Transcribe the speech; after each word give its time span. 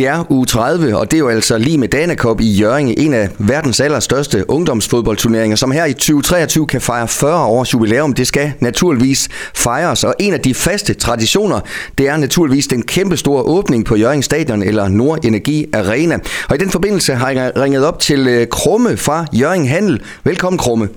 Det 0.00 0.08
er 0.08 0.32
uge 0.32 0.46
30, 0.46 0.96
og 0.96 1.10
det 1.10 1.16
er 1.16 1.18
jo 1.18 1.28
altså 1.28 1.58
lige 1.58 1.78
med 1.78 1.88
Danakop 1.88 2.40
i 2.40 2.52
Jørgen, 2.52 2.94
en 2.98 3.14
af 3.14 3.28
verdens 3.38 3.80
allerstørste 3.80 4.50
ungdomsfodboldturneringer, 4.50 5.56
som 5.56 5.70
her 5.70 5.84
i 5.84 5.92
2023 5.92 6.66
kan 6.66 6.80
fejre 6.80 7.08
40 7.08 7.44
års 7.46 7.74
jubilæum. 7.74 8.12
Det 8.12 8.26
skal 8.26 8.52
naturligvis 8.60 9.28
fejres, 9.54 10.04
og 10.04 10.14
en 10.18 10.34
af 10.34 10.40
de 10.40 10.54
faste 10.54 10.94
traditioner, 10.94 11.60
det 11.98 12.08
er 12.08 12.16
naturligvis 12.16 12.66
den 12.66 12.82
kæmpe 12.82 13.16
store 13.16 13.42
åbning 13.42 13.84
på 13.84 13.96
Jørgen 13.96 14.22
Stadion 14.22 14.62
eller 14.62 14.88
Nord 14.88 15.24
Energi 15.24 15.66
Arena. 15.72 16.18
Og 16.48 16.54
i 16.54 16.58
den 16.58 16.70
forbindelse 16.70 17.14
har 17.14 17.30
jeg 17.30 17.52
ringet 17.56 17.86
op 17.86 17.98
til 17.98 18.28
øh, 18.28 18.46
Krumme 18.46 18.96
fra 18.96 19.26
Jørgen 19.32 19.66
Handel. 19.66 20.02
Velkommen 20.24 20.58
Krumme. 20.58 20.88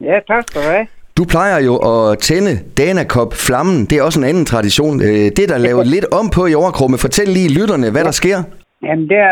Ja, 0.00 0.18
tak 0.28 0.44
skal 0.48 0.62
du 0.62 0.66
have. 0.66 0.86
Du 1.18 1.22
plejer 1.34 1.58
jo 1.68 1.74
at 1.92 2.18
tænde 2.28 2.54
Danakop-flammen. 2.78 3.78
Det 3.88 3.94
er 3.96 4.02
også 4.08 4.20
en 4.20 4.30
anden 4.30 4.46
tradition. 4.52 4.96
Øh, 5.08 5.26
Det 5.36 5.42
er 5.44 5.52
der 5.54 5.66
lavet 5.68 5.86
lidt 5.94 6.06
om 6.20 6.26
på 6.36 6.42
i 6.52 6.54
år, 6.62 6.70
Krumme. 6.76 6.98
Fortæl 7.04 7.28
lige 7.38 7.54
lytterne, 7.58 7.88
hvad 7.94 8.04
der 8.08 8.14
sker. 8.22 8.38
Jamen, 8.86 9.08
der, 9.14 9.28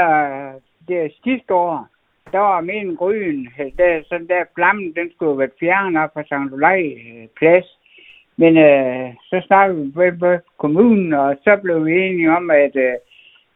der 0.88 1.02
sidste 1.24 1.50
år, 1.64 1.74
der 2.32 2.38
var 2.38 2.60
min 2.60 2.88
gryn, 3.00 3.38
der, 3.80 3.90
sådan 4.08 4.28
der 4.32 4.42
flammen, 4.56 4.88
den 4.98 5.08
skulle 5.14 5.38
være 5.38 5.58
fjernet 5.60 6.02
op 6.02 6.10
fra 6.14 6.22
St. 6.28 6.52
Olaj 6.54 6.82
plads. 7.38 7.68
Men 8.42 8.52
øh, 8.68 9.06
så 9.30 9.36
snakkede 9.46 9.78
vi 9.78 10.10
med, 10.20 10.38
kommunen, 10.62 11.12
og 11.12 11.36
så 11.44 11.52
blev 11.62 11.86
vi 11.86 11.92
enige 12.06 12.30
om, 12.38 12.50
at, 12.50 12.74
øh, 12.86 12.94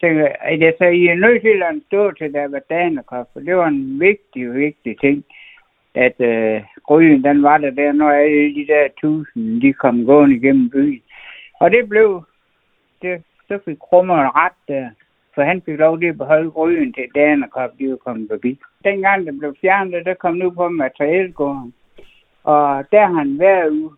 tænkte, 0.01 0.25
at 0.51 0.61
jeg 0.61 0.73
så 0.79 0.85
I 0.85 1.07
er 1.07 1.23
nødt 1.25 1.43
til 1.43 1.59
at 1.69 1.75
stå 1.89 2.03
til 2.11 2.33
der 2.33 2.49
var 2.49 2.63
Danekop, 2.71 3.27
for 3.33 3.41
det 3.41 3.57
var 3.57 3.69
en 3.69 4.01
vigtig, 4.01 4.55
vigtig 4.55 4.95
ting, 5.01 5.25
at 5.95 6.21
øh, 6.21 6.63
gryden, 6.83 7.25
den 7.25 7.43
var 7.43 7.59
der 7.59 7.71
der, 7.71 7.93
når 7.93 8.11
alle 8.11 8.55
de 8.55 8.67
der 8.67 8.89
tusind, 9.01 9.61
de 9.63 9.73
kom 9.73 10.05
gående 10.05 10.37
igennem 10.37 10.71
byen. 10.71 11.03
Og 11.61 11.71
det 11.71 11.89
blev, 11.89 12.25
det, 13.03 13.23
så 13.49 13.59
fik 13.65 13.79
krummeren 13.79 14.29
ret 14.35 14.59
der, 14.69 14.91
for 15.35 15.43
han 15.43 15.63
fik 15.63 15.79
lov 15.79 16.01
til 16.01 16.07
at 16.07 16.19
beholde 16.19 16.51
gryden 16.51 16.93
til 16.93 17.05
Danekop, 17.15 17.71
de 17.79 17.91
var 17.91 17.97
kommet 17.97 18.29
forbi. 18.31 18.59
Dengang 18.85 19.27
det 19.27 19.39
blev 19.39 19.57
fjernet, 19.61 20.07
der 20.07 20.15
kom 20.15 20.35
nu 20.35 20.51
på 20.51 20.69
materielgården, 20.69 21.75
og 22.45 22.85
der 22.93 23.07
har 23.07 23.15
han 23.15 23.39
været 23.39 23.71
ude. 23.71 23.91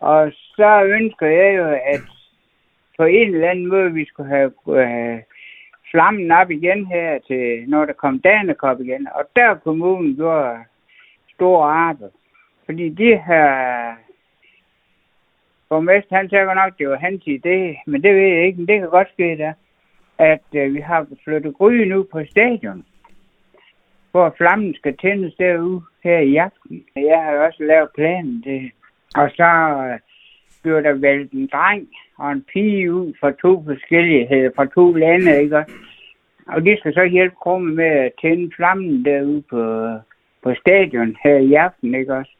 Og 0.00 0.32
så 0.32 0.84
ønsker 0.84 1.26
jeg 1.26 1.56
jo, 1.56 1.64
at 1.64 2.00
på 2.98 3.04
en 3.04 3.34
eller 3.34 3.50
anden 3.50 3.66
måde, 3.68 3.92
vi 3.92 4.04
skulle 4.04 4.28
have 4.28 4.52
øh, 4.68 5.18
flammen 5.90 6.30
op 6.30 6.50
igen 6.50 6.86
her 6.86 7.18
til, 7.18 7.64
når 7.68 7.84
der 7.84 7.92
kom 7.92 8.18
Danekop 8.18 8.80
igen. 8.80 9.08
Og 9.14 9.24
der 9.36 9.54
kommunen 9.54 10.16
gjorde 10.16 10.58
store 11.40 11.72
arbejde. 11.72 12.12
Fordi 12.66 12.88
de 12.88 13.10
her 13.28 13.46
borgmester, 15.68 16.16
han 16.16 16.28
sagde 16.28 16.54
nok, 16.54 16.78
det 16.78 16.88
var 16.88 16.96
hans 16.96 17.22
idé, 17.36 17.56
men 17.86 18.02
det 18.02 18.14
ved 18.14 18.28
jeg 18.34 18.46
ikke, 18.46 18.58
men 18.58 18.68
det 18.68 18.80
kan 18.80 18.90
godt 18.90 19.12
ske 19.12 19.38
der, 19.38 19.52
at 20.18 20.46
øh, 20.54 20.74
vi 20.74 20.80
har 20.80 21.06
flyttet 21.24 21.54
gryden 21.54 21.92
ud 21.92 22.04
på 22.04 22.24
stadion, 22.30 22.84
hvor 24.10 24.34
flammen 24.36 24.74
skal 24.74 24.96
tændes 24.96 25.34
derude 25.34 25.82
her 26.04 26.18
i 26.18 26.36
aften. 26.36 26.84
Jeg 26.96 27.20
har 27.24 27.32
også 27.46 27.62
lavet 27.62 27.90
planen 27.94 28.42
det. 28.44 28.70
Og 29.16 29.30
så 29.30 29.50
øh, 29.86 29.98
bliver 30.62 30.80
der 30.80 30.92
valgt 30.92 31.32
en 31.32 31.48
dreng 31.52 31.88
og 32.18 32.32
en 32.32 32.44
pige 32.52 32.92
ud 32.92 33.12
fra 33.20 33.30
to 33.30 33.64
forskellige, 33.64 34.34
øh, 34.34 34.50
fra 34.56 34.66
to 34.66 34.92
lande, 34.92 35.42
ikke? 35.42 35.64
Og 36.46 36.64
de 36.64 36.76
skal 36.78 36.94
så 36.94 37.04
hjælpe 37.04 37.36
Krumme 37.42 37.74
med 37.74 37.84
at 38.06 38.12
tænde 38.20 38.50
flammen 38.56 39.04
derude 39.04 39.42
på, 39.50 39.60
på 40.42 40.54
stadion 40.60 41.16
her 41.24 41.36
i 41.36 41.54
aften, 41.54 41.94
ikke 41.94 42.14
også? 42.14 42.32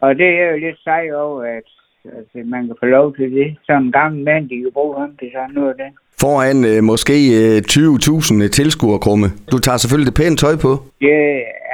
Og 0.00 0.16
det 0.18 0.28
er 0.40 0.50
jo 0.50 0.58
lidt 0.58 0.78
sej 0.84 1.10
over, 1.14 1.42
at 1.42 1.66
altså, 2.04 2.38
man 2.44 2.66
kan 2.66 2.76
få 2.80 2.86
lov 2.86 3.16
til 3.16 3.32
det. 3.32 3.56
Som 3.62 3.82
en 3.84 3.92
gammel 3.92 4.24
mand, 4.24 4.48
de 4.48 4.56
kan 4.56 4.72
bruge 4.72 5.00
ham 5.00 5.16
til 5.16 5.30
sådan 5.34 5.54
noget 5.54 5.68
af 5.68 5.76
det. 5.76 5.90
Foran 6.20 6.58
øh, 6.70 6.82
måske 6.92 7.16
øh, 7.40 7.58
20.000 7.58 8.48
tilskuere, 8.48 8.98
Krumme. 8.98 9.28
Du 9.52 9.58
tager 9.58 9.78
selvfølgelig 9.78 10.10
det 10.10 10.20
pæne 10.20 10.36
tøj 10.36 10.54
på. 10.66 10.72
Ja, 11.00 11.22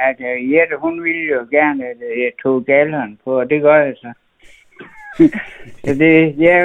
at 0.07 0.17
uh, 0.29 0.51
Jette, 0.51 0.75
hun 0.85 1.03
ville 1.03 1.25
jo 1.35 1.41
gerne, 1.51 1.81
at 1.91 1.99
uh, 2.09 2.21
jeg 2.23 2.31
tog 2.43 2.65
galderen 2.65 3.19
på, 3.23 3.39
og 3.39 3.49
det 3.49 3.61
gør 3.61 3.75
jeg 3.75 3.93
så. 4.03 4.11
så 5.85 5.93
det, 6.03 6.35
ja, 6.45 6.57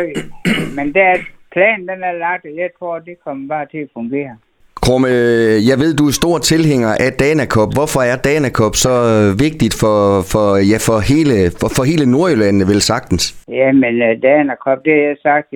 men 0.76 0.94
der, 0.94 1.16
planen 1.52 1.88
den 1.88 2.02
er 2.02 2.12
lagt, 2.12 2.44
og 2.44 2.56
jeg 2.56 2.70
tror, 2.78 2.98
det 2.98 3.16
kommer 3.24 3.48
bare 3.48 3.66
til 3.66 3.78
at 3.78 3.88
fungere. 3.94 4.36
Krumme, 4.84 5.08
øh, 5.08 5.56
jeg 5.70 5.76
ved, 5.82 5.90
du 6.00 6.04
er 6.10 6.14
stor 6.20 6.36
tilhænger 6.50 6.92
af 7.06 7.10
Danakop. 7.22 7.70
Hvorfor 7.78 8.00
er 8.10 8.16
Danakop 8.28 8.74
så 8.84 8.94
øh, 9.12 9.28
vigtigt 9.46 9.74
for, 9.82 9.98
for, 10.32 10.46
ja, 10.72 10.78
for, 10.88 10.98
hele, 11.10 11.34
for, 11.60 11.68
for 11.76 11.84
hele 11.90 12.04
Nordjylland, 12.14 12.56
vel 12.70 12.80
sagtens? 12.92 13.24
Ja, 13.60 13.68
men 13.82 13.94
øh, 14.06 14.12
Danakop, 14.22 14.78
det 14.84 14.92
har 14.98 15.04
jeg 15.10 15.18
sagt, 15.28 15.46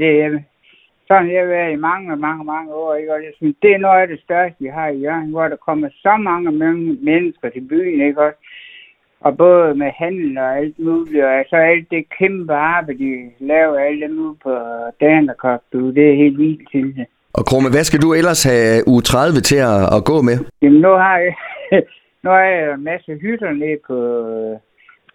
det 0.00 0.08
er 0.24 0.30
sådan 1.08 1.32
jeg 1.32 1.40
har 1.42 1.54
været 1.56 1.72
i 1.72 1.84
mange, 1.88 2.16
mange, 2.16 2.44
mange 2.44 2.70
år. 2.74 2.94
Ikke? 2.94 3.14
Og 3.14 3.20
jeg 3.26 3.32
synes, 3.36 3.56
det 3.62 3.70
er 3.72 3.84
noget 3.86 4.00
af 4.02 4.08
det 4.08 4.20
største, 4.26 4.56
vi 4.64 4.68
har 4.78 4.88
i 4.88 5.00
Jørgen, 5.04 5.30
hvor 5.30 5.48
der 5.48 5.64
kommer 5.68 5.88
så 6.04 6.16
mange 6.30 6.50
mennesker 7.10 7.48
til 7.48 7.64
byen, 7.70 8.00
ikke 8.08 8.22
også? 8.26 8.38
Og 9.20 9.36
både 9.36 9.74
med 9.74 9.90
handel 10.02 10.38
og 10.38 10.58
alt 10.58 10.78
muligt, 10.78 11.24
og 11.24 11.44
så 11.50 11.56
alt 11.56 11.90
det 11.90 12.10
kæmpe 12.18 12.54
arbejde, 12.54 12.98
de 12.98 13.30
laver 13.40 13.78
alle 13.78 14.00
dem 14.06 14.18
ude 14.18 14.36
på 14.42 14.52
Danakop, 15.00 15.60
det 15.72 16.10
er 16.10 16.22
helt 16.22 16.38
vildt 16.38 16.68
synes 16.70 16.96
jeg. 16.96 17.06
Og 17.38 17.42
Krumme, 17.48 17.70
hvad 17.74 17.84
skal 17.84 18.02
du 18.04 18.10
ellers 18.20 18.42
have 18.50 18.82
u 18.86 19.00
30 19.00 19.40
til 19.50 19.60
at, 19.70 19.80
at 19.96 20.04
gå 20.10 20.16
med? 20.28 20.36
Jamen, 20.62 20.80
nu 20.80 20.92
har 21.04 21.18
jeg, 21.18 21.34
nu 22.24 22.28
har 22.30 22.44
jeg 22.54 22.74
en 22.74 22.84
masse 22.84 23.10
hytter 23.24 23.52
nede 23.52 23.78
på, 23.88 23.98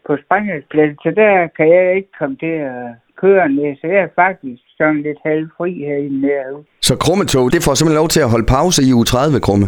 på 0.07 0.11
sprængningspladsen, 0.23 0.97
så 1.03 1.09
der 1.21 1.47
kan 1.57 1.67
jeg 1.77 1.95
ikke 1.95 2.11
komme 2.19 2.35
til 2.45 2.55
at 2.71 2.83
køre 3.21 3.49
ned, 3.49 3.69
så 3.81 3.87
jeg 3.87 4.01
er 4.07 4.13
faktisk 4.23 4.61
sådan 4.77 5.01
lidt 5.01 5.19
halvfri 5.25 5.71
herinde 5.87 6.27
derude. 6.27 6.63
Så 6.81 6.93
Krummetog, 7.03 7.45
det 7.53 7.61
får 7.65 7.73
simpelthen 7.73 8.01
lov 8.01 8.09
til 8.15 8.25
at 8.25 8.31
holde 8.33 8.51
pause 8.57 8.79
i 8.87 8.93
u 8.99 9.03
30, 9.03 9.39
Krumme? 9.45 9.67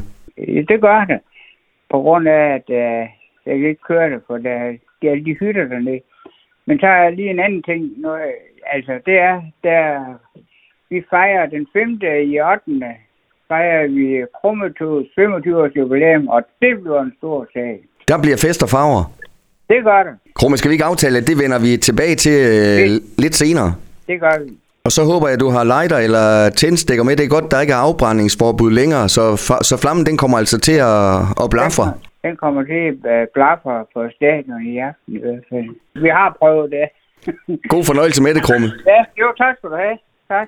Ja, 0.56 0.62
det 0.72 0.81
gør 0.81 1.06
det. 1.12 1.20
På 1.91 1.97
grund 2.06 2.25
af, 2.28 2.44
at 2.58 2.68
uh, 2.81 3.03
jeg 3.47 3.56
kan 3.59 3.70
ikke 3.72 3.88
køre 3.91 4.09
det, 4.14 4.22
for 4.28 4.38
der, 4.38 4.58
der 5.02 5.12
er 5.12 5.16
de 5.28 5.38
hytter 5.40 5.66
dernede. 5.74 6.02
Men 6.68 6.80
så 6.80 6.88
er 6.88 7.09
lige 7.09 7.30
en 7.30 7.40
anden 7.40 7.64
ting. 7.64 7.81
Nu, 8.02 8.09
altså, 8.75 8.94
det 9.06 9.16
er, 9.30 9.41
der 9.64 9.80
vi 10.93 10.99
fejrer 11.13 11.45
den 11.55 11.63
5. 11.73 11.99
i 12.31 12.35
8. 12.39 12.95
fejrer 13.51 13.83
vi 13.97 14.07
Krummetogs 14.37 15.07
25 15.15 15.57
års 15.61 15.75
jubilæum, 15.79 16.27
og 16.27 16.41
det 16.61 16.73
bliver 16.81 17.01
en 17.01 17.13
stor 17.17 17.47
sag. 17.53 17.73
Der 18.07 18.17
bliver 18.23 18.37
fest 18.45 18.63
og 18.65 18.69
farver. 18.75 19.03
Det 19.69 19.79
gør 19.83 20.03
det. 20.07 20.13
Krumme, 20.37 20.57
skal 20.57 20.69
vi 20.69 20.73
ikke 20.73 20.85
aftale, 20.91 21.17
at 21.17 21.27
det 21.27 21.37
vender 21.43 21.59
vi 21.59 21.71
tilbage 21.77 22.15
til 22.15 22.37
øh, 22.51 22.89
Det- 22.89 23.03
lidt 23.23 23.35
senere? 23.35 23.69
Det 24.07 24.19
gør 24.19 24.35
vi. 24.43 24.49
Og 24.87 24.91
så 24.91 25.01
håber 25.11 25.27
jeg, 25.27 25.33
at 25.33 25.39
du 25.45 25.49
har 25.49 25.63
lighter 25.63 25.97
eller 26.07 26.49
tændstikker 26.61 27.03
med. 27.03 27.15
Det 27.15 27.25
er 27.25 27.35
godt, 27.37 27.51
der 27.51 27.61
ikke 27.61 27.73
er 27.73 27.83
afbrændingsforbud 27.87 28.71
længere, 28.71 29.09
så, 29.09 29.23
så 29.69 29.75
flammen 29.83 30.05
den 30.05 30.17
kommer 30.17 30.37
altså 30.37 30.57
til 30.67 30.77
at, 30.93 31.03
at 31.43 31.47
blafre. 31.55 31.85
Den 32.27 32.35
kommer 32.43 32.61
til 32.71 32.81
at 32.91 32.99
øh, 33.13 33.27
blafre 33.33 33.75
på 33.93 33.99
stadion 34.17 34.61
i 34.73 34.77
aften 34.89 35.11
i 35.17 35.19
hvert 35.23 35.43
fald. 35.49 35.69
Vi 36.03 36.09
har 36.19 36.35
prøvet 36.39 36.71
det. 36.75 36.85
God 37.73 37.83
fornøjelse 37.91 38.23
med 38.23 38.33
det, 38.35 38.43
Krumme. 38.47 38.67
ja, 38.93 38.99
jo, 39.21 39.27
tak 39.41 39.53
skal 39.57 39.69
du 39.69 39.75
have. 39.85 39.97
Tak. 40.33 40.47